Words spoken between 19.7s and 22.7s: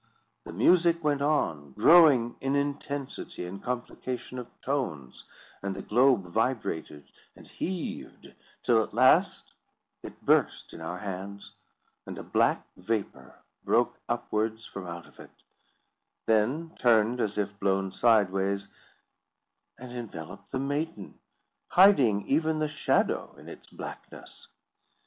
and enveloped the maiden, hiding even the